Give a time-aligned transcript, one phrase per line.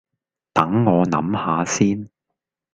[0.51, 2.09] 等我諗吓先